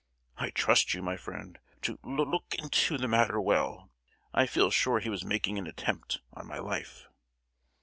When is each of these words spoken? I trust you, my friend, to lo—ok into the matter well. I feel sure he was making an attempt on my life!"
I 0.35 0.49
trust 0.49 0.95
you, 0.95 1.03
my 1.03 1.15
friend, 1.15 1.59
to 1.83 1.99
lo—ok 2.03 2.57
into 2.57 2.97
the 2.97 3.07
matter 3.07 3.39
well. 3.39 3.91
I 4.33 4.47
feel 4.47 4.71
sure 4.71 4.97
he 4.97 5.11
was 5.11 5.23
making 5.23 5.59
an 5.59 5.67
attempt 5.67 6.21
on 6.33 6.47
my 6.47 6.57
life!" 6.57 7.07